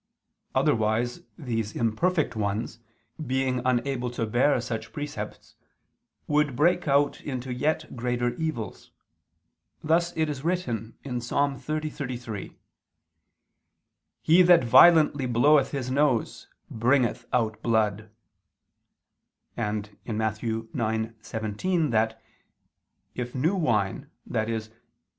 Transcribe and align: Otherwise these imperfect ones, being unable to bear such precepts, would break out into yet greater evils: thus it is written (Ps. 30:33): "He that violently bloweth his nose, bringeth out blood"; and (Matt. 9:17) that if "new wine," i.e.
Otherwise 0.55 1.21
these 1.37 1.75
imperfect 1.75 2.35
ones, 2.35 2.79
being 3.23 3.61
unable 3.63 4.09
to 4.09 4.25
bear 4.25 4.59
such 4.59 4.91
precepts, 4.91 5.53
would 6.25 6.55
break 6.55 6.87
out 6.87 7.21
into 7.21 7.53
yet 7.53 7.95
greater 7.95 8.33
evils: 8.33 8.89
thus 9.83 10.11
it 10.17 10.27
is 10.27 10.43
written 10.43 10.93
(Ps. 11.03 11.29
30:33): 11.29 12.55
"He 14.23 14.41
that 14.41 14.63
violently 14.63 15.27
bloweth 15.27 15.69
his 15.69 15.91
nose, 15.91 16.47
bringeth 16.71 17.27
out 17.31 17.61
blood"; 17.61 18.09
and 19.55 19.95
(Matt. 20.07 20.39
9:17) 20.39 21.91
that 21.91 22.19
if 23.13 23.35
"new 23.35 23.53
wine," 23.53 24.09
i.e. 24.33 24.61